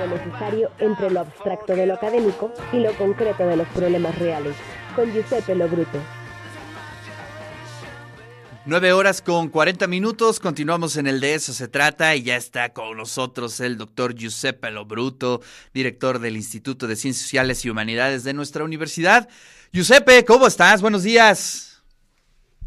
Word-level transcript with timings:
diálogo 0.00 0.24
necesario 0.24 0.70
entre 0.78 1.10
lo 1.10 1.20
abstracto 1.20 1.74
de 1.74 1.86
lo 1.86 1.94
académico 1.94 2.52
y 2.72 2.78
lo 2.78 2.92
concreto 2.94 3.46
de 3.46 3.56
los 3.56 3.68
problemas 3.68 4.18
reales, 4.18 4.54
con 4.96 5.12
Giuseppe 5.12 5.54
Lobruto. 5.54 5.98
Nueve 8.66 8.92
horas 8.92 9.22
con 9.22 9.48
40 9.48 9.86
minutos, 9.86 10.38
continuamos 10.38 10.96
en 10.96 11.06
el 11.06 11.18
de 11.18 11.34
eso 11.34 11.52
se 11.52 11.66
trata 11.66 12.14
y 12.14 12.22
ya 12.22 12.36
está 12.36 12.72
con 12.72 12.96
nosotros 12.96 13.58
el 13.60 13.78
doctor 13.78 14.14
Giuseppe 14.14 14.70
Lobruto, 14.70 15.40
director 15.72 16.18
del 16.18 16.36
Instituto 16.36 16.86
de 16.86 16.96
Ciencias 16.96 17.24
Sociales 17.24 17.64
y 17.64 17.70
Humanidades 17.70 18.22
de 18.22 18.34
nuestra 18.34 18.62
universidad. 18.62 19.28
Giuseppe, 19.72 20.24
¿cómo 20.24 20.46
estás? 20.46 20.82
Buenos 20.82 21.02
días. 21.02 21.82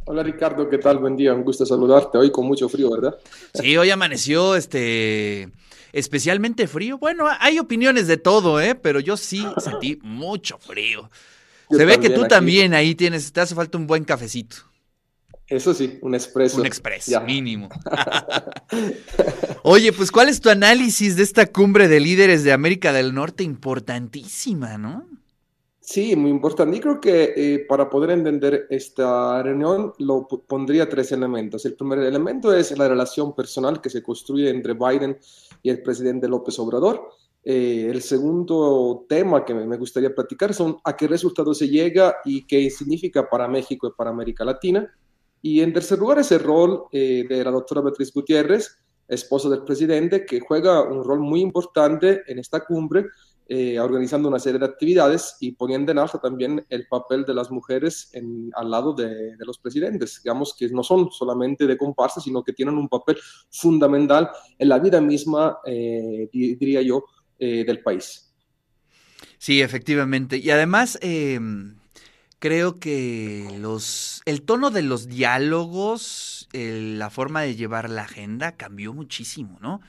Hola 0.05 0.23
Ricardo, 0.23 0.67
¿qué 0.67 0.79
tal? 0.79 0.97
Buen 0.97 1.15
día, 1.15 1.33
un 1.33 1.43
gusto 1.43 1.65
saludarte. 1.65 2.17
Hoy 2.17 2.31
con 2.31 2.45
mucho 2.45 2.67
frío, 2.67 2.91
¿verdad? 2.91 3.15
Sí, 3.53 3.77
hoy 3.77 3.89
amaneció 3.89 4.55
este 4.55 5.49
especialmente 5.93 6.67
frío. 6.67 6.97
Bueno, 6.97 7.27
hay 7.39 7.59
opiniones 7.59 8.07
de 8.07 8.17
todo, 8.17 8.59
¿eh? 8.59 8.75
Pero 8.75 8.99
yo 8.99 9.15
sí 9.15 9.45
sentí 9.57 9.99
mucho 10.01 10.57
frío. 10.57 11.09
Se 11.69 11.85
ve 11.85 11.99
que 11.99 12.09
tú 12.09 12.27
también 12.27 12.73
ahí 12.73 12.93
tienes, 12.93 13.31
te 13.31 13.39
hace 13.39 13.55
falta 13.55 13.77
un 13.77 13.87
buen 13.87 14.03
cafecito. 14.03 14.57
Eso 15.47 15.73
sí, 15.73 15.99
un 16.01 16.15
expreso. 16.15 16.59
Un 16.59 16.65
expreso, 16.65 17.19
mínimo. 17.21 17.69
Oye, 19.63 19.91
pues 19.91 20.11
¿cuál 20.11 20.29
es 20.29 20.39
tu 20.39 20.49
análisis 20.49 21.15
de 21.15 21.23
esta 21.23 21.45
cumbre 21.45 21.87
de 21.87 21.99
líderes 21.99 22.43
de 22.43 22.53
América 22.53 22.93
del 22.93 23.13
Norte? 23.13 23.43
Importantísima, 23.43 24.77
¿no? 24.77 25.07
Sí, 25.85 26.15
muy 26.15 26.31
importante. 26.31 26.77
Y 26.77 26.79
creo 26.79 27.01
que 27.01 27.33
eh, 27.35 27.65
para 27.67 27.89
poder 27.89 28.11
entender 28.11 28.67
esta 28.69 29.43
reunión 29.43 29.93
lo 29.99 30.25
pondría 30.25 30.87
tres 30.87 31.11
elementos. 31.11 31.65
El 31.65 31.75
primer 31.75 31.99
elemento 31.99 32.53
es 32.53 32.77
la 32.77 32.87
relación 32.87 33.35
personal 33.35 33.81
que 33.81 33.89
se 33.89 34.01
construye 34.01 34.49
entre 34.49 34.75
Biden 34.75 35.19
y 35.61 35.69
el 35.69 35.83
presidente 35.83 36.29
López 36.29 36.57
Obrador. 36.59 37.09
Eh, 37.43 37.89
el 37.91 38.01
segundo 38.01 39.05
tema 39.09 39.43
que 39.43 39.53
me 39.53 39.75
gustaría 39.75 40.15
platicar 40.15 40.53
son 40.53 40.77
a 40.85 40.95
qué 40.95 41.05
resultado 41.05 41.53
se 41.53 41.67
llega 41.67 42.15
y 42.23 42.47
qué 42.47 42.69
significa 42.69 43.29
para 43.29 43.49
México 43.49 43.87
y 43.87 43.91
para 43.91 44.11
América 44.11 44.45
Latina. 44.45 44.89
Y 45.41 45.59
en 45.59 45.73
tercer 45.73 45.99
lugar 45.99 46.19
es 46.19 46.31
el 46.31 46.39
rol 46.39 46.85
eh, 46.93 47.25
de 47.27 47.43
la 47.43 47.51
doctora 47.51 47.81
Beatriz 47.81 48.13
Gutiérrez, 48.13 48.77
esposa 49.05 49.49
del 49.49 49.65
presidente, 49.65 50.25
que 50.25 50.39
juega 50.39 50.81
un 50.81 51.03
rol 51.03 51.19
muy 51.19 51.41
importante 51.41 52.21
en 52.25 52.39
esta 52.39 52.63
cumbre, 52.63 53.07
eh, 53.47 53.79
organizando 53.79 54.29
una 54.29 54.39
serie 54.39 54.59
de 54.59 54.65
actividades 54.65 55.35
y 55.41 55.51
poniendo 55.51 55.91
en 55.91 55.99
alta 55.99 56.19
también 56.19 56.65
el 56.69 56.87
papel 56.87 57.25
de 57.25 57.33
las 57.33 57.51
mujeres 57.51 58.09
en, 58.13 58.49
al 58.55 58.71
lado 58.71 58.93
de, 58.93 59.35
los 59.39 59.57
presidentes, 59.57 60.21
digamos 60.23 60.55
que 60.57 60.69
no 60.69 60.81
son 60.81 61.11
solamente 61.11 61.67
de 61.67 61.77
comparsa, 61.77 62.21
sino 62.21 62.43
que 62.43 62.53
tienen 62.53 62.77
un 62.77 62.87
papel 62.87 63.17
fundamental 63.51 64.29
en 64.57 64.69
la 64.69 64.79
vida 64.79 65.01
misma, 65.01 65.57
eh, 65.65 66.29
diría 66.31 66.81
yo, 66.81 67.03
del 67.37 67.83
país. 67.83 68.33
Sí, 69.37 69.61
efectivamente. 69.61 70.37
Y 70.37 70.49
además 70.49 70.97
em, 71.01 71.75
creo 72.39 72.79
que 72.79 73.45
los 73.59 74.21
el 74.23 74.43
tono 74.43 74.71
de 74.71 74.83
los 74.83 75.09
diálogos, 75.09 76.47
la 76.53 77.09
forma 77.09 77.41
de 77.41 77.55
llevar 77.57 77.89
la 77.89 78.03
agenda 78.03 78.53
cambió 78.53 78.93
muchísimo, 78.93 79.59
¿no? 79.61 79.81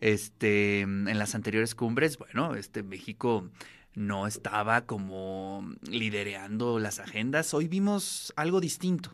Este, 0.00 0.80
en 0.80 1.18
las 1.18 1.34
anteriores 1.34 1.74
cumbres, 1.74 2.18
bueno, 2.18 2.54
este 2.54 2.82
México 2.82 3.50
no 3.94 4.26
estaba 4.26 4.82
como 4.86 5.64
lidereando 5.90 6.78
las 6.78 7.00
agendas. 7.00 7.54
Hoy 7.54 7.66
vimos 7.66 8.32
algo 8.36 8.60
distinto. 8.60 9.10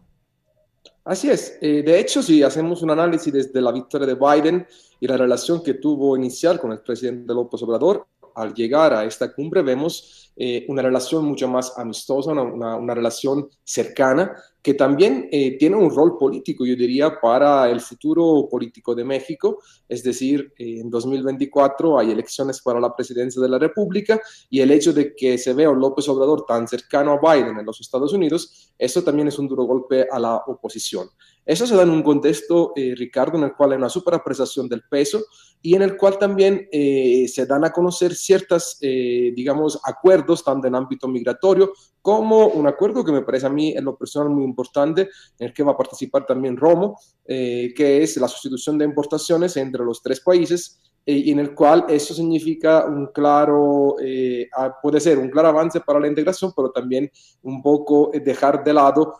Así 1.04 1.30
es. 1.30 1.58
Eh, 1.60 1.82
de 1.82 1.98
hecho, 1.98 2.22
si 2.22 2.42
hacemos 2.42 2.82
un 2.82 2.90
análisis 2.90 3.32
desde 3.32 3.60
la 3.60 3.72
victoria 3.72 4.06
de 4.06 4.14
Biden 4.14 4.66
y 5.00 5.06
la 5.06 5.16
relación 5.16 5.62
que 5.62 5.74
tuvo 5.74 6.16
inicial 6.16 6.60
con 6.60 6.72
el 6.72 6.80
presidente 6.80 7.32
López 7.32 7.62
Obrador, 7.62 8.06
al 8.34 8.54
llegar 8.54 8.92
a 8.92 9.04
esta 9.04 9.32
cumbre 9.32 9.62
vemos 9.62 10.31
eh, 10.34 10.64
una 10.68 10.82
relación 10.82 11.24
mucho 11.24 11.46
más 11.48 11.78
amistosa, 11.78 12.32
una, 12.32 12.76
una, 12.76 12.94
relación 12.94 13.48
cercana, 13.64 14.34
que 14.62 14.74
también 14.74 15.28
eh, 15.32 15.58
tiene 15.58 15.76
un 15.76 15.90
rol 15.90 16.16
político, 16.16 16.64
yo 16.64 16.76
diría, 16.76 17.20
para 17.20 17.68
el 17.68 17.80
futuro 17.80 18.46
político 18.48 18.94
de 18.94 19.04
México. 19.04 19.58
Es 19.88 20.04
decir, 20.04 20.52
eh, 20.56 20.78
en 20.80 20.88
2024 20.88 21.98
hay 21.98 22.12
elecciones 22.12 22.62
para 22.62 22.78
la 22.78 22.94
presidencia 22.94 23.42
de 23.42 23.48
la 23.48 23.58
República 23.58 24.20
y 24.48 24.60
el 24.60 24.70
hecho 24.70 24.92
de 24.92 25.16
que 25.16 25.36
se 25.36 25.52
vea 25.52 25.68
un 25.68 25.80
López 25.80 26.08
Obrador 26.08 26.46
tan 26.46 26.68
cercano 26.68 27.12
a 27.12 27.34
Biden 27.34 27.58
en 27.58 27.66
los 27.66 27.80
Estados 27.80 28.12
Unidos, 28.12 28.72
eso 28.78 29.02
también 29.02 29.26
es 29.28 29.38
un 29.38 29.48
duro 29.48 29.64
golpe 29.64 30.06
a 30.10 30.18
la 30.20 30.36
oposición. 30.46 31.08
Eso 31.44 31.66
se 31.66 31.74
da 31.74 31.82
en 31.82 31.90
un 31.90 32.04
contexto, 32.04 32.72
Ricardo, 32.76 33.36
en 33.36 33.42
el 33.42 33.54
cual 33.54 33.72
hay 33.72 33.78
una 33.78 33.88
superapreciación 33.88 34.68
del 34.68 34.84
peso 34.88 35.24
y 35.60 35.74
en 35.74 35.82
el 35.82 35.96
cual 35.96 36.16
también 36.16 36.68
se 36.70 37.46
dan 37.46 37.64
a 37.64 37.72
conocer 37.72 38.14
ciertas, 38.14 38.78
digamos, 38.80 39.80
acuerdos, 39.82 40.21
tanto 40.44 40.66
en 40.66 40.74
ámbito 40.74 41.08
migratorio 41.08 41.72
como 42.00 42.48
un 42.48 42.66
acuerdo 42.66 43.04
que 43.04 43.12
me 43.12 43.22
parece 43.22 43.46
a 43.46 43.50
mí 43.50 43.72
en 43.76 43.84
lo 43.84 43.96
personal 43.96 44.30
muy 44.30 44.44
importante, 44.44 45.02
en 45.38 45.48
el 45.48 45.52
que 45.52 45.62
va 45.62 45.72
a 45.72 45.76
participar 45.76 46.26
también 46.26 46.56
Romo, 46.56 46.98
eh, 47.24 47.72
que 47.76 48.02
es 48.02 48.16
la 48.16 48.28
sustitución 48.28 48.76
de 48.76 48.84
importaciones 48.84 49.56
entre 49.56 49.84
los 49.84 50.02
tres 50.02 50.20
países 50.20 50.80
eh, 51.06 51.14
y 51.14 51.30
en 51.30 51.38
el 51.38 51.54
cual 51.54 51.84
eso 51.88 52.14
significa 52.14 52.84
un 52.86 53.06
claro, 53.06 53.96
eh, 54.02 54.48
puede 54.82 55.00
ser 55.00 55.18
un 55.18 55.30
claro 55.30 55.48
avance 55.48 55.80
para 55.80 56.00
la 56.00 56.08
integración, 56.08 56.52
pero 56.56 56.70
también 56.70 57.10
un 57.42 57.62
poco 57.62 58.10
dejar 58.12 58.62
de 58.64 58.72
lado 58.72 59.14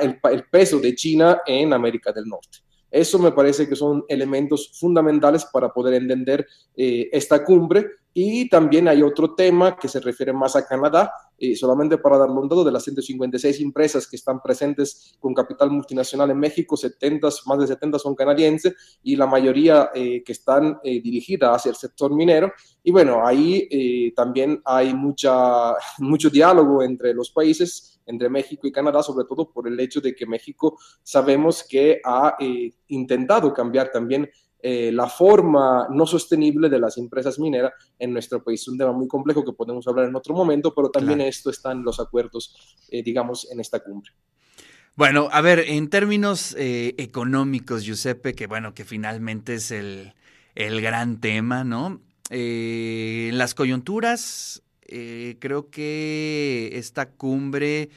el, 0.00 0.18
el 0.30 0.44
peso 0.48 0.78
de 0.78 0.94
China 0.94 1.40
en 1.46 1.72
América 1.72 2.12
del 2.12 2.26
Norte. 2.26 2.58
Eso 2.90 3.18
me 3.18 3.32
parece 3.32 3.68
que 3.68 3.76
son 3.76 4.02
elementos 4.08 4.72
fundamentales 4.80 5.44
para 5.52 5.68
poder 5.70 5.94
entender 5.94 6.46
esta 6.74 7.44
cumbre 7.44 7.86
y 8.20 8.48
también 8.48 8.88
hay 8.88 9.00
otro 9.00 9.36
tema 9.36 9.76
que 9.76 9.86
se 9.86 10.00
refiere 10.00 10.32
más 10.32 10.56
a 10.56 10.66
Canadá, 10.66 11.12
y 11.38 11.54
solamente 11.54 11.98
para 11.98 12.18
darle 12.18 12.34
un 12.34 12.48
dato, 12.48 12.64
de 12.64 12.72
las 12.72 12.82
156 12.82 13.60
empresas 13.60 14.08
que 14.08 14.16
están 14.16 14.42
presentes 14.42 15.16
con 15.20 15.32
capital 15.32 15.70
multinacional 15.70 16.28
en 16.32 16.38
México, 16.40 16.76
70, 16.76 17.28
más 17.46 17.58
de 17.60 17.68
70 17.68 17.96
son 18.00 18.16
canadienses 18.16 18.74
y 19.04 19.14
la 19.14 19.28
mayoría 19.28 19.90
eh, 19.94 20.24
que 20.24 20.32
están 20.32 20.80
eh, 20.82 21.00
dirigidas 21.00 21.54
hacia 21.54 21.70
el 21.70 21.76
sector 21.76 22.12
minero. 22.12 22.52
Y 22.82 22.90
bueno, 22.90 23.24
ahí 23.24 23.68
eh, 23.70 24.12
también 24.16 24.60
hay 24.64 24.92
mucha, 24.94 25.74
mucho 25.98 26.28
diálogo 26.28 26.82
entre 26.82 27.14
los 27.14 27.30
países, 27.30 28.00
entre 28.04 28.28
México 28.28 28.66
y 28.66 28.72
Canadá, 28.72 29.00
sobre 29.00 29.26
todo 29.28 29.48
por 29.48 29.68
el 29.68 29.78
hecho 29.78 30.00
de 30.00 30.16
que 30.16 30.26
México 30.26 30.76
sabemos 31.04 31.62
que 31.62 32.00
ha 32.04 32.36
intentado 32.88 33.54
cambiar 33.54 33.92
también 33.92 34.28
eh, 34.60 34.90
la 34.92 35.08
forma 35.08 35.86
no 35.90 36.04
sostenible 36.04 36.68
de 36.68 36.80
las 36.80 36.98
empresas 36.98 37.38
mineras 37.38 37.72
en 37.98 38.12
nuestro 38.12 38.42
país. 38.42 38.62
Es 38.62 38.68
un 38.68 38.78
tema 38.78 38.92
muy 38.92 39.06
complejo 39.06 39.44
que 39.44 39.52
podemos 39.52 39.86
hablar 39.86 40.08
en 40.08 40.16
otro 40.16 40.34
momento, 40.34 40.74
pero 40.74 40.90
también 40.90 41.20
esto 41.20 41.50
está 41.50 41.70
en 41.70 41.84
los 41.84 42.00
acuerdos, 42.00 42.56
eh, 42.90 43.02
digamos, 43.02 43.48
en 43.52 43.60
esta 43.60 43.80
cumbre. 43.80 44.10
Bueno, 44.96 45.28
a 45.30 45.40
ver, 45.42 45.60
en 45.60 45.88
términos 45.88 46.56
eh, 46.58 46.94
económicos, 46.98 47.84
Giuseppe, 47.84 48.34
que 48.34 48.48
bueno, 48.48 48.74
que 48.74 48.84
finalmente 48.84 49.54
es 49.54 49.70
el, 49.70 50.14
el 50.56 50.80
gran 50.80 51.20
tema, 51.20 51.62
¿no? 51.62 52.00
en 52.30 53.38
las 53.38 53.54
coyunturas, 53.54 54.62
creo 54.82 55.70
que 55.70 56.70
esta 56.74 57.08
cumbre 57.08 57.88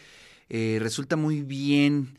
resulta 0.52 1.16
muy 1.16 1.42
bien 1.42 2.18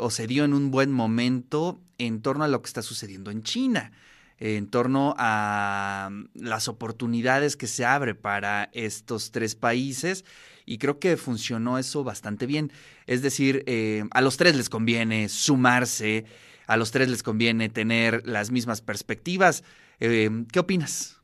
o 0.00 0.10
se 0.10 0.26
dio 0.26 0.44
en 0.44 0.52
un 0.52 0.70
buen 0.70 0.92
momento 0.92 1.80
en 1.98 2.20
torno 2.20 2.44
a 2.44 2.48
lo 2.48 2.62
que 2.62 2.68
está 2.68 2.82
sucediendo 2.82 3.30
en 3.30 3.42
China, 3.42 3.92
en 4.38 4.68
torno 4.68 5.14
a 5.18 6.08
mm, 6.10 6.24
las 6.34 6.68
oportunidades 6.68 7.56
que 7.56 7.66
se 7.66 7.84
abre 7.84 8.14
para 8.14 8.68
estos 8.72 9.30
tres 9.30 9.54
países 9.54 10.24
y 10.66 10.78
creo 10.78 10.98
que 10.98 11.16
funcionó 11.16 11.78
eso 11.78 12.04
bastante 12.04 12.46
bien. 12.46 12.72
Es 13.06 13.22
decir, 13.22 13.62
eh, 13.66 14.04
a 14.10 14.20
los 14.20 14.36
tres 14.36 14.56
les 14.56 14.68
conviene 14.68 15.28
sumarse, 15.28 16.26
a 16.66 16.76
los 16.76 16.90
tres 16.90 17.08
les 17.08 17.22
conviene 17.22 17.68
tener 17.68 18.26
las 18.26 18.50
mismas 18.50 18.82
perspectivas. 18.82 19.62
Eh, 20.00 20.28
¿Qué 20.52 20.58
opinas? 20.58 21.20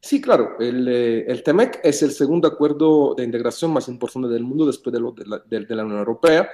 Sí, 0.00 0.20
claro. 0.20 0.56
El, 0.58 0.88
eh, 0.88 1.24
el, 1.28 1.42
TEMEC 1.42 1.80
es 1.84 2.02
el 2.02 2.12
segundo 2.12 2.48
acuerdo 2.48 3.14
de 3.14 3.24
integración 3.24 3.70
más 3.70 3.86
importante 3.88 4.28
del 4.28 4.44
mundo 4.44 4.66
después 4.66 4.92
de, 4.94 5.00
de, 5.00 5.26
la, 5.26 5.66
de 5.66 5.76
la 5.76 5.84
Unión 5.84 5.98
Europea. 5.98 6.48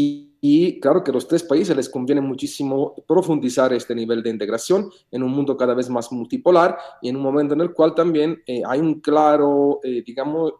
Y, 0.00 0.78
claro 0.80 1.02
que 1.02 1.10
a 1.10 1.14
los 1.14 1.26
tres 1.26 1.42
países 1.42 1.76
les 1.76 1.88
conviene 1.88 2.20
muchísimo 2.20 2.94
profundizar 3.08 3.72
este 3.72 3.96
nivel 3.96 4.22
de 4.22 4.30
integración 4.30 4.88
en 5.10 5.24
un 5.24 5.32
mundo 5.32 5.56
cada 5.56 5.74
vez 5.74 5.90
más 5.90 6.12
multipolar 6.12 6.78
y 7.02 7.08
en 7.08 7.16
un 7.16 7.22
momento 7.22 7.54
en 7.54 7.62
el 7.62 7.72
cual 7.72 7.96
también 7.96 8.40
eh, 8.46 8.62
hay 8.64 8.78
un 8.78 9.00
claro, 9.00 9.80
eh, 9.82 10.04
digamos, 10.06 10.52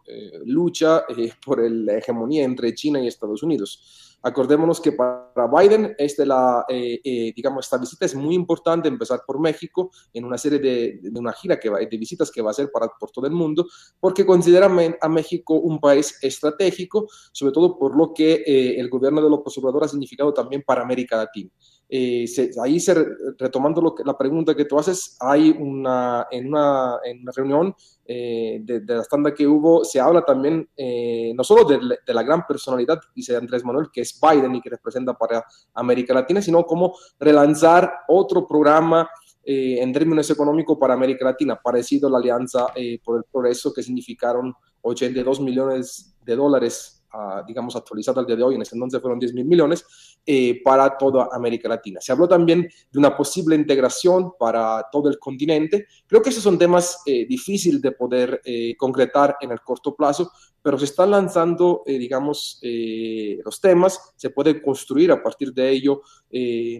lucha 0.45 1.05
por 1.45 1.61
la 1.71 1.97
hegemonía 1.97 2.43
entre 2.43 2.75
China 2.75 3.01
y 3.01 3.07
Estados 3.07 3.41
Unidos. 3.41 4.08
Acordémonos 4.21 4.81
que 4.81 4.91
para 4.91 5.47
Biden 5.47 5.95
este 5.97 6.25
la, 6.25 6.65
eh, 6.67 6.99
eh, 7.03 7.33
digamos, 7.33 7.65
esta 7.65 7.77
visita 7.77 8.05
es 8.05 8.15
muy 8.15 8.35
importante, 8.35 8.89
empezar 8.89 9.21
por 9.25 9.39
México, 9.39 9.91
en 10.13 10.25
una 10.25 10.37
serie 10.37 10.59
de, 10.59 10.99
de, 11.01 11.19
una 11.19 11.31
gira 11.31 11.57
que 11.57 11.69
va, 11.69 11.79
de 11.79 11.97
visitas 11.97 12.29
que 12.29 12.41
va 12.41 12.49
a 12.49 12.51
hacer 12.51 12.69
para, 12.71 12.89
por 12.99 13.11
todo 13.11 13.27
el 13.27 13.31
mundo, 13.31 13.65
porque 13.99 14.25
considera 14.25 14.69
a 15.01 15.09
México 15.09 15.53
un 15.53 15.79
país 15.79 16.17
estratégico, 16.21 17.07
sobre 17.31 17.53
todo 17.53 17.77
por 17.77 17.95
lo 17.95 18.13
que 18.13 18.43
eh, 18.45 18.79
el 18.79 18.89
gobierno 18.89 19.21
de 19.21 19.29
López 19.29 19.57
Obrador 19.57 19.85
ha 19.85 19.87
significado 19.87 20.33
también 20.33 20.63
para 20.65 20.81
América 20.81 21.15
Latina. 21.15 21.51
Eh, 21.91 22.27
ahí 22.61 22.79
se, 22.79 22.93
retomando 23.39 23.81
lo 23.81 23.95
que, 23.95 24.03
la 24.03 24.15
pregunta 24.15 24.55
que 24.55 24.65
tú 24.65 24.77
haces, 24.77 25.17
hay 25.19 25.49
una, 25.49 26.27
en 26.29 26.49
una, 26.49 26.99
en 27.03 27.21
una 27.21 27.31
reunión 27.35 27.75
eh, 28.05 28.59
de, 28.61 28.81
la 28.85 29.03
tanda 29.05 29.33
que 29.33 29.47
hubo, 29.47 29.83
se 29.83 29.99
habla 29.99 30.23
también 30.23 30.69
eh, 30.77 31.33
no 31.35 31.43
solo 31.43 31.63
de, 31.63 31.79
de, 32.05 32.13
la 32.13 32.21
gran 32.21 32.45
personalidad, 32.45 32.99
dice 33.15 33.35
Andrés 33.35 33.65
Manuel, 33.65 33.87
que 33.91 34.01
es 34.01 34.19
Biden 34.21 34.53
y 34.53 34.61
que 34.61 34.69
representa 34.69 35.15
para 35.15 35.43
América 35.73 36.13
Latina, 36.13 36.43
sino 36.43 36.63
cómo 36.63 36.95
relanzar 37.19 37.91
otro 38.07 38.47
programa 38.47 39.09
en 39.51 39.91
términos 39.91 40.29
económicos 40.29 40.77
para 40.77 40.93
América 40.93 41.25
Latina, 41.25 41.59
parecido 41.59 42.07
a 42.07 42.11
la 42.11 42.17
Alianza 42.19 42.67
por 43.03 43.17
el 43.17 43.23
Progreso, 43.31 43.73
que 43.73 43.81
significaron 43.81 44.53
82 44.81 45.39
millones 45.39 46.15
de 46.23 46.35
dólares 46.35 46.98
digamos, 47.47 47.75
actualizado 47.75 48.19
al 48.19 48.25
día 48.25 48.35
de 48.35 48.43
hoy, 48.43 48.55
en 48.55 48.61
ese 48.61 48.75
entonces 48.75 49.01
fueron 49.01 49.19
10 49.19 49.33
mil 49.33 49.45
millones, 49.45 49.85
eh, 50.25 50.61
para 50.63 50.97
toda 50.97 51.29
América 51.31 51.67
Latina. 51.67 51.99
Se 52.01 52.11
habló 52.11 52.27
también 52.27 52.69
de 52.91 52.99
una 52.99 53.17
posible 53.17 53.55
integración 53.55 54.33
para 54.37 54.85
todo 54.91 55.09
el 55.09 55.17
continente. 55.17 55.87
Creo 56.05 56.21
que 56.21 56.29
esos 56.29 56.43
son 56.43 56.57
temas 56.57 57.01
eh, 57.05 57.25
difíciles 57.25 57.81
de 57.81 57.93
poder 57.93 58.41
eh, 58.45 58.75
concretar 58.77 59.37
en 59.41 59.51
el 59.51 59.61
corto 59.61 59.95
plazo, 59.95 60.31
pero 60.61 60.77
se 60.77 60.85
están 60.85 61.11
lanzando, 61.11 61.83
digamos, 61.85 62.59
los 62.61 63.61
temas, 63.61 64.11
se 64.17 64.29
puede 64.29 64.61
construir 64.61 65.09
a 65.09 65.23
partir 65.23 65.53
de 65.53 65.69
ello 65.69 66.01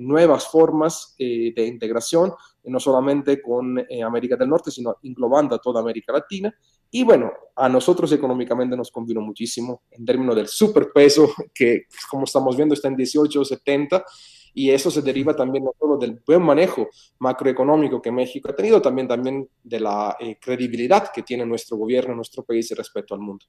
nuevas 0.02 0.48
formas 0.48 1.16
de 1.18 1.66
integración, 1.66 2.34
no 2.66 2.78
solamente 2.78 3.42
con 3.42 3.82
América 4.06 4.36
del 4.36 4.50
Norte, 4.50 4.70
sino 4.70 4.98
englobando 5.02 5.56
a 5.56 5.60
toda 5.60 5.80
América 5.80 6.12
Latina. 6.12 6.54
Y 6.92 7.04
bueno, 7.04 7.32
a 7.56 7.70
nosotros 7.70 8.12
económicamente 8.12 8.76
nos 8.76 8.92
convino 8.92 9.22
muchísimo 9.22 9.84
en 9.92 10.06
términos 10.06 10.36
del 10.36 10.48
superpeso, 10.48 11.32
que 11.54 11.84
como 12.10 12.24
estamos 12.24 12.56
viendo 12.56 12.74
está 12.74 12.88
en 12.88 12.98
18,70, 12.98 14.04
y 14.54 14.72
eso 14.72 14.90
se 14.90 15.02
deriva 15.02 15.36
también 15.36 15.64
no 15.64 15.74
solo 15.80 15.98
del 15.98 16.20
buen 16.26 16.42
manejo 16.42 16.90
macroeconómico 17.20 18.02
que 18.02 18.12
México 18.12 18.50
ha 18.50 18.56
tenido, 18.56 18.82
también, 18.82 19.08
también 19.08 19.48
de 19.64 19.80
la 19.80 20.18
eh, 20.20 20.38
credibilidad 20.42 21.12
que 21.14 21.24
tiene 21.24 21.46
nuestro 21.46 21.78
gobierno, 21.78 22.16
nuestro 22.16 22.44
país 22.44 22.74
respecto 22.76 23.14
al 23.14 23.22
mundo. 23.22 23.46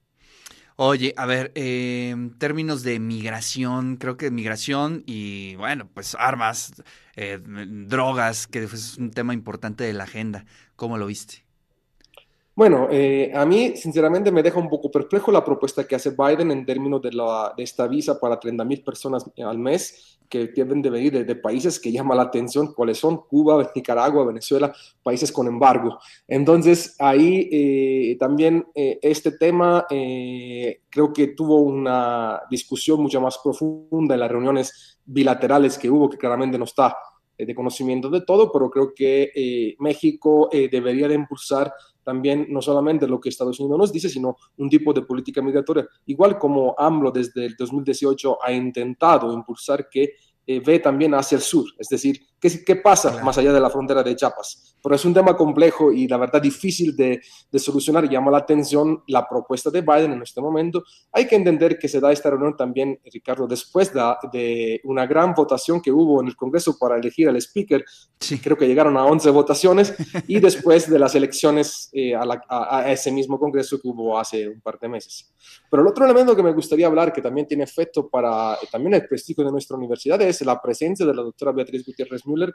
Oye, 0.77 1.13
a 1.17 1.25
ver, 1.25 1.51
eh, 1.55 2.15
términos 2.37 2.81
de 2.83 2.99
migración, 2.99 3.97
creo 3.97 4.17
que 4.17 4.31
migración 4.31 5.03
y, 5.05 5.55
bueno, 5.55 5.89
pues 5.93 6.15
armas, 6.17 6.81
eh, 7.15 7.39
drogas, 7.43 8.47
que 8.47 8.63
es 8.63 8.97
un 8.97 9.11
tema 9.11 9.33
importante 9.33 9.83
de 9.83 9.93
la 9.93 10.05
agenda. 10.05 10.45
¿Cómo 10.75 10.97
lo 10.97 11.07
viste? 11.07 11.45
Bueno, 12.53 12.89
eh, 12.91 13.31
a 13.33 13.45
mí 13.45 13.77
sinceramente 13.77 14.29
me 14.29 14.43
deja 14.43 14.59
un 14.59 14.67
poco 14.67 14.91
perplejo 14.91 15.31
la 15.31 15.43
propuesta 15.43 15.87
que 15.87 15.95
hace 15.95 16.11
Biden 16.11 16.51
en 16.51 16.65
términos 16.65 17.01
de, 17.01 17.11
esta 17.57 17.87
visa 17.87 18.19
para 18.19 18.39
30 18.39 18.65
mil 18.65 18.83
personas 18.83 19.25
al 19.37 19.57
mes 19.57 20.19
que 20.27 20.47
deben 20.47 20.81
de 20.81 20.89
venir 20.89 21.25
de, 21.25 21.35
países 21.35 21.79
que 21.79 21.91
llaman 21.91 22.17
la 22.17 22.23
atención, 22.23 22.73
cuáles 22.73 22.97
son 22.97 23.23
Cuba, 23.27 23.69
Nicaragua, 23.75 24.25
Venezuela, 24.25 24.73
países 25.03 25.31
con 25.31 25.47
embargo. 25.47 25.97
Entonces, 26.27 26.95
ahí 26.99 27.49
eh, 27.51 28.17
también 28.17 28.65
eh, 28.75 28.99
este 29.01 29.33
tema 29.33 29.85
creo 29.89 31.13
que 31.13 31.27
tuvo 31.27 31.59
una 31.59 32.41
discusión 32.49 33.01
mucho 33.01 33.19
más 33.19 33.37
profunda 33.39 34.13
en 34.13 34.19
las 34.19 34.31
reuniones 34.31 34.99
bilaterales 35.05 35.77
que 35.77 35.89
hubo, 35.89 36.09
que 36.09 36.17
claramente 36.17 36.57
no 36.57 36.65
está 36.65 36.95
de 37.45 37.55
conocimiento 37.55 38.09
de 38.09 38.21
todo, 38.21 38.51
pero 38.51 38.69
creo 38.69 38.93
que 38.93 39.75
México 39.79 40.49
debería 40.51 41.07
de 41.07 41.15
impulsar 41.15 41.73
también 42.03 42.47
no 42.49 42.61
solamente 42.61 43.07
lo 43.07 43.19
que 43.19 43.29
Estados 43.29 43.59
Unidos 43.59 43.77
nos 43.77 43.91
dice, 43.91 44.09
sino 44.09 44.37
un 44.57 44.69
tipo 44.69 44.93
de 44.93 45.03
política 45.03 45.41
migratoria, 45.41 45.87
igual 46.05 46.37
como 46.37 46.75
AMLO 46.77 47.11
desde 47.11 47.45
el 47.45 47.55
2018 47.55 48.37
ha 48.43 48.51
intentado 48.51 49.33
impulsar 49.33 49.87
que 49.89 50.13
eh, 50.45 50.59
ve 50.59 50.79
también 50.79 51.13
hacia 51.13 51.35
el 51.35 51.41
sur, 51.41 51.65
es 51.77 51.87
decir, 51.87 52.19
¿qué, 52.41 52.63
qué 52.65 52.75
pasa 52.75 53.23
más 53.23 53.37
allá 53.37 53.53
de 53.53 53.59
la 53.59 53.69
frontera 53.69 54.03
de 54.03 54.15
Chiapas? 54.15 54.75
Pero 54.83 54.95
es 54.95 55.05
un 55.05 55.13
tema 55.13 55.37
complejo 55.37 55.91
y 55.93 56.07
la 56.07 56.17
verdad 56.17 56.41
difícil 56.41 56.95
de, 56.95 57.21
de, 57.51 57.59
solucionar. 57.59 58.09
Llama 58.09 58.31
la 58.31 58.39
atención 58.39 59.03
la 59.07 59.29
propuesta 59.29 59.69
de 59.69 59.81
Biden 59.81 60.13
en 60.13 60.23
este 60.23 60.41
momento. 60.41 60.83
Hay 61.11 61.27
que 61.27 61.35
entender 61.35 61.77
que 61.77 61.87
se 61.87 61.99
da 61.99 62.11
esta 62.11 62.31
reunión 62.31 62.57
también, 62.57 62.99
Ricardo, 63.13 63.47
después 63.47 63.93
de, 63.93 64.01
de 64.33 64.81
una 64.85 65.05
gran 65.05 65.33
votación 65.35 65.79
que 65.81 65.91
hubo 65.91 66.19
en 66.21 66.27
el 66.27 66.35
Congreso 66.35 66.77
para 66.79 66.97
elegir 66.97 67.29
al 67.29 67.37
speaker. 67.37 67.85
Sí. 68.19 68.39
Creo 68.39 68.57
que 68.57 68.67
llegaron 68.67 68.97
a 68.97 69.05
11 69.05 69.29
votaciones 69.29 69.93
y 70.27 70.39
después 70.39 70.89
de 70.89 70.97
las 70.97 71.13
elecciones 71.13 71.89
eh, 71.93 72.15
a, 72.15 72.25
la, 72.25 72.41
a, 72.49 72.79
a 72.79 72.91
ese 72.91 73.11
mismo 73.11 73.39
Congreso 73.39 73.79
que 73.79 73.87
hubo 73.87 74.17
hace 74.17 74.49
un 74.49 74.61
par 74.61 74.79
de 74.79 74.89
meses. 74.89 75.31
Pero 75.69 75.83
el 75.83 75.89
otro 75.89 76.05
elemento 76.05 76.35
que 76.35 76.43
me 76.43 76.53
gustaría 76.53 76.87
hablar, 76.87 77.13
que 77.13 77.21
también 77.21 77.47
tiene 77.47 77.63
efecto 77.63 78.09
para 78.09 78.57
también 78.71 78.95
el 78.95 79.07
prestigio 79.07 79.43
de 79.43 79.51
nuestra 79.51 79.77
universidad, 79.77 80.19
es 80.21 80.41
la 80.41 80.59
presencia 80.59 81.05
de 81.05 81.13
la 81.13 81.21
doctora 81.21 81.51
Beatriz 81.51 81.85
Gutiérrez 81.85 82.25
Müller, 82.31 82.53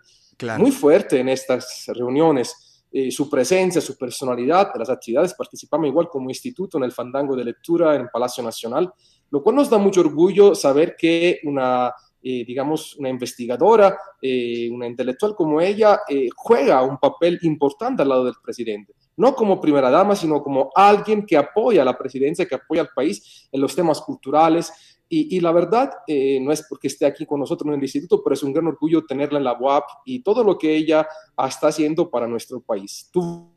muy 0.59 0.71
fuerte 0.71 1.21
en 1.21 1.29
estas 1.29 1.85
reuniones. 1.89 2.85
Eh, 2.93 3.11
su 3.11 3.29
presencia, 3.29 3.81
su 3.81 3.97
personalidad, 3.97 4.71
las 4.77 4.89
actividades, 4.89 5.35
participamos 5.35 5.89
igual 5.89 6.09
como 6.09 6.31
instituto 6.31 6.79
en 6.79 6.85
el 6.85 6.93
fandango 6.93 7.37
de 7.37 7.45
lectura 7.45 7.95
en 7.95 8.09
Palacio 8.09 8.43
Nacional, 8.43 8.91
lo 9.31 9.43
cual 9.43 9.57
nos 9.57 9.69
da 9.69 9.77
mucho 9.77 10.01
orgullo 10.01 10.55
saber 10.55 10.97
que 10.97 11.41
una, 11.45 11.93
eh, 12.23 12.45
digamos, 12.47 12.97
una 12.97 13.09
investigadora, 13.09 13.99
eh, 14.23 14.71
una 14.71 14.87
intelectual 14.87 15.35
como 15.35 15.61
ella, 15.61 16.01
juega 16.37 16.83
un 16.83 16.99
papel 16.99 17.39
importante 17.43 18.03
al 18.03 18.09
lado 18.09 18.25
del 18.25 18.35
presidente 18.43 18.95
no 19.17 19.35
como 19.35 19.61
primera 19.61 19.91
dama, 19.91 20.15
sino 20.15 20.43
como 20.43 20.71
alguien 20.75 21.25
que 21.25 21.37
apoya 21.37 21.83
a 21.83 21.85
la 21.85 21.97
presidencia, 21.97 22.47
que 22.47 22.57
apoya 22.57 22.83
al 22.83 22.91
país 22.95 23.49
en 23.51 23.61
los 23.61 23.75
temas 23.75 24.01
culturales, 24.01 24.96
y, 25.09 25.39
la 25.41 25.53
verdad, 25.53 25.91
eh, 26.09 26.41
no 26.41 26.51
es 26.51 26.65
porque 26.69 26.89
esté 26.89 27.07
aquí 27.07 27.27
con 27.27 27.39
nosotros 27.39 27.69
en 27.69 27.75
el 27.75 27.83
instituto, 27.83 28.23
pero 28.25 28.35
es 28.35 28.43
un 28.43 28.53
gran 28.53 28.67
orgullo 28.67 29.05
tenerla 29.05 29.39
en 29.39 29.45
la 29.45 29.57
UAP 29.59 29.85
y 30.05 30.21
todo 30.21 30.43
lo 30.43 30.59
que 30.59 30.75
ella 30.75 31.07
está 31.47 31.69
haciendo 31.69 32.11
para 32.11 32.27
nuestro 32.27 32.61
país. 32.61 33.09
Tuvo 33.13 33.53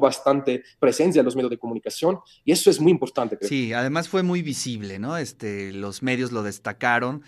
bastante 0.00 0.62
presencia 0.78 1.20
en 1.20 1.26
los 1.26 1.36
medios 1.36 1.50
de 1.50 1.58
comunicación 1.58 2.18
y 2.42 2.52
eso 2.52 2.70
es 2.70 2.80
muy 2.80 2.90
importante. 2.90 3.36
Sí, 3.42 3.72
además 3.74 4.08
fue 4.08 4.22
muy 4.22 4.40
visible, 4.40 4.98
¿no? 4.98 5.18
Este, 5.18 5.72
los 5.72 6.02
medios 6.02 6.32
lo 6.32 6.42
destacaron, 6.42 7.22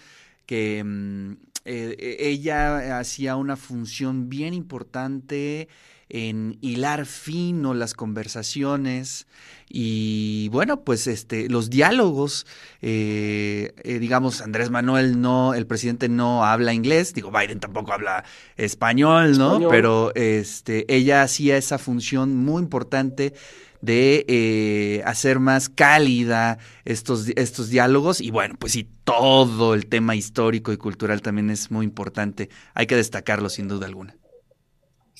que 0.47 0.83
mm, 0.83 1.33
eh, 1.67 2.17
ella 2.19 2.99
hacía 2.99 3.37
una 3.37 3.56
función 3.56 4.31
bien 4.31 4.55
importante 4.55 5.69
en 6.11 6.59
hilar 6.61 7.07
fino 7.07 7.73
las 7.73 7.95
conversaciones 7.95 9.27
y 9.69 10.49
bueno, 10.49 10.83
pues 10.83 11.07
este, 11.07 11.49
los 11.49 11.71
diálogos, 11.71 12.47
eh, 12.83 13.73
eh, 13.85 13.99
digamos, 14.01 14.43
Andrés 14.43 14.69
Manuel 14.71 15.21
no, 15.21 15.55
el 15.55 15.67
presidente 15.67 16.09
no 16.09 16.45
habla 16.45 16.75
inglés, 16.75 17.15
digo, 17.15 17.31
Biden 17.31 17.61
tampoco 17.61 17.93
habla 17.93 18.25
español, 18.57 19.39
¿no? 19.39 19.69
Pero 19.69 20.12
este, 20.17 20.93
ella 20.93 21.23
hacía 21.23 21.57
esa 21.57 21.79
función 21.79 22.37
muy 22.37 22.63
importante 22.63 23.32
de 23.81 24.27
eh, 24.29 25.03
hacer 25.06 25.39
más 25.39 25.69
cálida 25.69 26.58
estos, 26.84 27.29
estos 27.37 27.70
diálogos 27.70 28.20
y 28.20 28.31
bueno, 28.31 28.56
pues 28.58 28.73
sí, 28.73 28.89
todo 29.05 29.75
el 29.75 29.87
tema 29.87 30.17
histórico 30.17 30.73
y 30.73 30.77
cultural 30.77 31.23
también 31.23 31.49
es 31.51 31.70
muy 31.70 31.87
importante, 31.87 32.51
hay 32.75 32.87
que 32.87 32.96
destacarlo 32.96 33.49
sin 33.49 33.69
duda 33.69 33.87
alguna. 33.87 34.17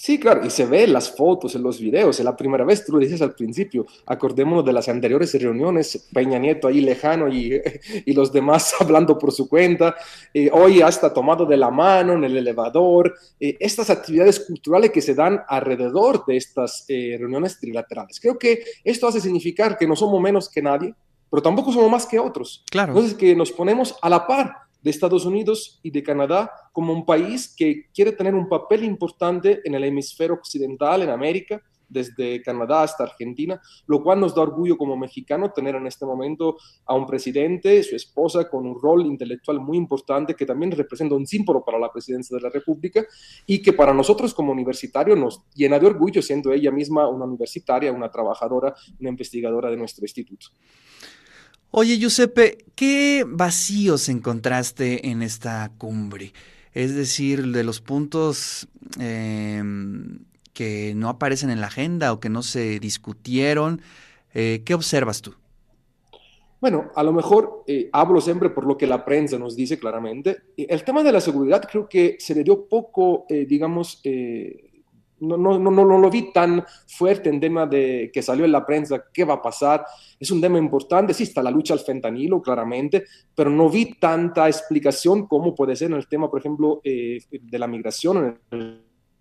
Sí, 0.03 0.19
claro, 0.19 0.47
y 0.47 0.49
se 0.49 0.65
ve 0.65 0.85
en 0.85 0.95
las 0.95 1.15
fotos, 1.15 1.55
en 1.55 1.63
los 1.63 1.79
videos, 1.79 2.19
es 2.19 2.25
la 2.25 2.35
primera 2.35 2.65
vez, 2.65 2.87
tú 2.87 2.93
lo 2.93 2.99
dices 2.99 3.21
al 3.21 3.35
principio, 3.35 3.85
acordémonos 4.07 4.65
de 4.65 4.73
las 4.73 4.89
anteriores 4.89 5.35
reuniones, 5.35 6.09
Peña 6.11 6.39
Nieto 6.39 6.69
ahí 6.69 6.81
lejano 6.81 7.29
y, 7.29 7.61
y 8.07 8.15
los 8.15 8.33
demás 8.33 8.73
hablando 8.81 9.19
por 9.19 9.31
su 9.31 9.47
cuenta, 9.47 9.95
eh, 10.33 10.49
hoy 10.55 10.81
hasta 10.81 11.13
tomado 11.13 11.45
de 11.45 11.59
la 11.59 11.71
mano 11.71 12.15
en 12.15 12.25
el 12.25 12.35
elevador, 12.35 13.15
eh, 13.39 13.59
estas 13.61 13.91
actividades 13.91 14.41
culturales 14.41 14.91
que 14.91 15.03
se 15.03 15.15
dan 15.15 15.43
alrededor 15.47 16.25
de 16.25 16.39
estas 16.39 16.87
eh, 16.89 17.19
reuniones 17.19 17.61
trilaterales. 17.61 18.19
Creo 18.21 18.39
que 18.39 18.65
esto 18.83 19.07
hace 19.07 19.21
significar 19.21 19.77
que 19.77 19.87
no 19.87 19.97
somos 19.97 20.19
menos 20.19 20.49
que 20.49 20.63
nadie, 20.63 20.95
pero 21.31 21.43
tampoco 21.43 21.73
somos 21.73 21.91
más 21.91 22.07
que 22.07 22.19
otros. 22.19 22.65
Claro. 22.71 22.93
Entonces, 22.93 23.19
que 23.19 23.37
nos 23.37 23.53
ponemos 23.53 23.95
a 24.01 24.09
la 24.09 24.27
par 24.27 24.70
de 24.83 24.91
Estados 24.91 25.25
Unidos 25.25 25.81
y 25.83 25.91
de 25.91 26.03
Canadá 26.03 26.51
como 26.73 26.93
un 26.93 27.05
país 27.05 27.55
que 27.57 27.87
quiere 27.93 28.13
tener 28.13 28.35
un 28.35 28.49
papel 28.49 28.85
importante 28.85 29.61
en 29.65 29.75
el 29.75 29.85
hemisferio 29.85 30.35
occidental, 30.35 31.03
en 31.03 31.11
América, 31.11 31.63
desde 31.91 32.41
Canadá 32.41 32.85
hasta 32.85 33.05
Argentina, 33.05 33.61
lo 33.87 34.03
cual 34.03 34.21
nos 34.21 34.35
da 34.35 34.43
orgullo 34.43 34.79
como 34.79 34.97
mexicano 34.97 35.51
tener 35.51 35.75
en 35.75 35.87
este 35.87 36.07
momento 36.07 36.57
a 36.87 36.95
un 36.95 37.07
presidente, 37.07 37.83
su 37.83 37.97
esposa, 37.97 38.49
con 38.49 38.67
un 38.67 38.81
rol 38.81 39.05
intelectual 39.05 39.61
muy 39.61 39.77
importante 39.77 40.35
que 40.35 40.47
también 40.47 40.71
representa 40.71 41.15
un 41.15 41.27
símbolo 41.27 41.65
para 41.65 41.79
la 41.79 41.93
presidencia 41.93 42.37
de 42.37 42.43
la 42.43 42.49
República 42.49 43.05
y 43.45 43.61
que 43.61 43.73
para 43.73 43.93
nosotros 43.93 44.33
como 44.33 44.53
universitario 44.53 45.17
nos 45.17 45.43
llena 45.55 45.79
de 45.79 45.87
orgullo 45.87 46.23
siendo 46.23 46.53
ella 46.53 46.71
misma 46.71 47.09
una 47.09 47.25
universitaria, 47.25 47.93
una 47.93 48.11
trabajadora, 48.11 48.75
una 49.01 49.11
investigadora 49.11 49.69
de 49.69 49.77
nuestro 49.77 50.05
instituto. 50.05 50.47
Oye, 51.73 51.99
Giuseppe, 51.99 52.65
¿qué 52.75 53.25
vacíos 53.25 54.09
encontraste 54.09 55.09
en 55.09 55.23
esta 55.23 55.71
cumbre? 55.79 56.33
Es 56.75 56.97
decir, 56.97 57.47
de 57.53 57.63
los 57.63 57.81
puntos 57.81 58.67
em, 58.99 60.19
que 60.53 60.95
no 60.97 61.09
aparecen 61.09 61.49
en 61.49 61.61
la 61.61 61.69
agenda 61.69 62.13
o 62.13 62.19
que 62.19 62.29
no 62.29 62.43
se 62.43 62.81
discutieron, 62.81 63.83
eh, 64.35 64.63
¿qué 64.65 64.75
observas 64.75 65.23
tú? 65.23 65.37
Bueno, 66.61 66.91
a 66.97 67.05
lo 67.05 67.13
mejor 67.13 67.63
eh, 67.69 67.89
hablo 67.93 68.21
siempre 68.21 68.51
por 68.51 68.67
lo 68.67 68.77
que 68.77 68.89
la 68.89 69.05
prensa 69.05 69.39
nos 69.39 69.55
dice 69.55 69.79
claramente. 69.79 70.39
El 70.57 70.83
tema 70.83 71.05
de 71.05 71.13
la 71.13 71.21
seguridad 71.21 71.63
creo 71.71 71.89
que 71.89 72.17
se 72.19 72.35
le 72.35 72.43
dio 72.43 72.67
poco, 72.67 73.27
eh, 73.29 73.47
digamos, 73.49 74.03
no, 75.21 75.37
no, 75.37 75.59
no, 75.59 75.71
no, 75.71 75.99
lo 75.99 76.11
vi 76.11 76.33
tan 76.33 76.65
fuerte 76.87 77.29
en 77.29 77.41
tema 77.41 77.67
de 77.67 78.11
que 78.13 78.23
salió 78.23 78.45
en 78.45 78.53
la 78.53 78.65
prensa, 78.65 79.05
qué 79.13 79.25
va 79.25 79.35
a 79.35 79.43
pasar. 79.43 79.85
Es 80.19 80.31
un 80.31 80.41
tema 80.41 80.59
importante, 80.59 81.15
sí 81.15 81.25
está 81.25 81.43
la 81.43 81.51
lucha 81.51 81.75
al 81.75 81.81
fentanilo, 81.81 82.41
claramente, 82.41 83.05
pero 83.35 83.51
no 83.51 83.69
vi 83.69 83.95
tanta 83.95 84.49
explicación 84.49 85.27
como 85.27 85.55
puede 85.55 85.77
ser 85.77 85.91
en 85.91 85.97
el 85.97 86.09
tema, 86.09 86.31
por 86.31 86.41
ejemplo, 86.41 86.81
de 86.85 87.59
la 87.59 87.67
migración, 87.67 88.39
en 88.51 88.59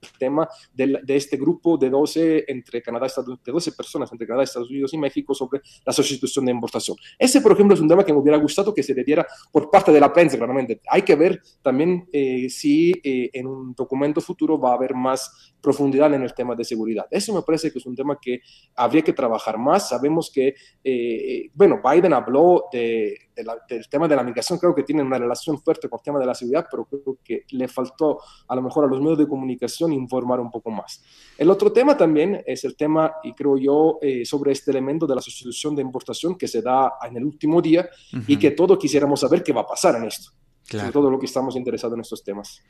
el 0.02 0.18
tema 0.18 0.48
de, 0.74 1.00
de, 1.04 1.16
este 1.16 1.38
grupo 1.38 1.78
de 1.78 1.90
12, 1.90 2.46
entre 2.48 2.82
Canadá, 2.82 3.08
Estados, 3.08 3.40
de 3.44 3.52
12 3.52 3.72
personas 3.74 4.12
entre 4.12 4.28
Canadá, 4.28 4.44
Estados 4.44 4.70
Unidos 4.70 4.94
y 4.94 4.98
México 4.98 5.34
sobre 5.34 5.62
la 5.86 5.94
sustitución 5.94 6.46
de 6.46 6.52
importación. 6.52 6.98
Ese, 7.18 7.42
por 7.42 7.52
ejemplo, 7.52 7.76
es 7.76 7.82
un 7.82 7.88
tema 7.88 8.04
que 8.04 8.14
me 8.14 8.20
hubiera 8.20 8.38
gustado 8.38 8.74
que 8.74 8.84
se 8.84 8.94
le 8.94 9.04
diera 9.04 9.26
por 9.52 9.70
parte 9.70 9.92
de 9.92 10.00
la 10.00 10.12
prensa, 10.12 10.38
claramente. 10.38 10.82
Hay 10.90 11.02
que 11.02 11.16
ver 11.16 11.42
también 11.62 12.08
eh, 12.12 12.50
si 12.50 12.92
eh, 13.04 13.30
en 13.34 13.48
un 13.48 13.74
documento 13.74 14.22
futuro 14.22 14.60
va 14.60 14.72
a 14.72 14.76
haber 14.76 14.94
más 14.94 15.54
profundidad 15.62 16.14
en 16.14 16.24
el 16.24 16.34
tema 16.34 16.56
de 16.56 16.64
seguridad. 16.64 17.06
Eso 17.12 17.34
me 17.34 17.42
parece 17.42 17.72
que 17.72 17.80
es 17.80 17.86
un 17.86 17.96
tema 17.96 18.18
que 18.22 18.42
habría 18.76 19.02
que 19.02 19.14
trabajar 19.14 19.58
más. 19.58 19.90
Sabemos 19.90 20.32
que, 20.34 20.56
eh, 20.84 21.50
bueno, 21.54 21.82
Biden 21.84 22.14
habló 22.14 22.66
de, 22.72 23.18
de 23.36 23.44
la, 23.44 23.58
del 23.68 23.88
tema 23.90 24.08
de 24.08 24.16
la 24.16 24.24
migración, 24.24 24.60
creo 24.60 24.74
que 24.74 24.84
tiene 24.84 25.02
una 25.02 25.18
relación 25.18 25.60
fuerte 25.62 25.90
con 25.90 26.00
el 26.00 26.04
tema 26.04 26.20
de 26.20 26.26
la 26.26 26.34
seguridad, 26.34 26.68
pero 26.70 26.86
creo 26.86 27.18
que 27.24 27.44
le 27.52 27.68
faltó 27.68 28.20
a 28.48 28.56
lo 28.56 28.62
mejor 28.62 28.86
a 28.86 28.88
los 28.88 29.00
medios 29.02 29.18
de 29.18 29.28
comunicación 29.28 29.94
informar 29.94 30.40
un 30.40 30.52
poco 30.52 30.72
más. 30.72 31.04
El 31.38 31.50
otro 31.50 31.72
tema 31.72 31.96
también 31.98 32.42
es 32.46 32.64
el 32.64 32.76
tema, 32.76 33.14
y 33.24 33.34
creo 33.34 33.58
yo, 33.58 34.00
eh, 34.02 34.26
sobre 34.26 34.52
este 34.52 34.72
elemento 34.72 35.06
de 35.06 35.16
la 35.16 35.22
sustitución 35.22 35.76
de 35.76 35.82
importación 35.82 36.38
que 36.38 36.48
se 36.48 36.62
da 36.62 36.94
en 37.08 37.18
el 37.18 37.24
último 37.24 37.62
día 37.62 37.90
uh 38.14 38.18
-huh. 38.18 38.24
y 38.28 38.38
que 38.38 38.52
todos 38.52 38.78
quisiéramos 38.78 39.20
saber 39.20 39.44
qué 39.44 39.54
va 39.54 39.62
a 39.62 39.68
pasar 39.68 39.96
en 39.96 40.06
esto. 40.06 40.32
Claro. 40.68 40.86
Sobre 40.86 40.94
todo 40.94 41.12
lo 41.12 41.20
que 41.20 41.26
estamos 41.26 41.56
interesados 41.56 41.96
en 41.96 42.02
estos 42.02 42.24
temas. 42.24 42.62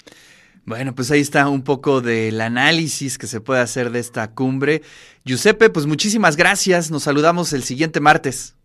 Bueno, 0.66 0.94
pues 0.94 1.10
ahí 1.12 1.22
está 1.22 1.50
un 1.50 1.64
poco 1.64 2.02
del 2.02 2.40
análisis 2.42 3.18
que 3.18 3.28
se 3.28 3.42
puede 3.42 3.62
hacer 3.62 3.92
de 3.92 4.00
esta 4.00 4.32
cumbre. 4.32 4.82
Giuseppe, 5.26 5.70
pues 5.70 5.86
muchísimas 5.86 6.36
gracias. 6.36 6.92
Nos 6.92 7.04
saludamos 7.04 7.54
el 7.54 7.64
siguiente 7.64 8.00
martes. 8.00 8.56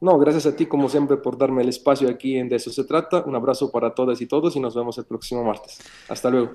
No, 0.00 0.18
gracias 0.18 0.46
a 0.46 0.56
ti 0.56 0.64
como 0.64 0.88
siempre 0.88 1.18
por 1.18 1.36
darme 1.36 1.62
el 1.62 1.68
espacio 1.68 2.08
aquí 2.08 2.36
en 2.36 2.48
De 2.48 2.56
eso 2.56 2.70
se 2.70 2.84
trata. 2.84 3.22
Un 3.24 3.34
abrazo 3.34 3.70
para 3.70 3.94
todas 3.94 4.20
y 4.20 4.26
todos 4.26 4.56
y 4.56 4.60
nos 4.60 4.74
vemos 4.74 4.96
el 4.98 5.04
próximo 5.04 5.44
martes. 5.44 5.78
Hasta 6.08 6.30
luego. 6.30 6.52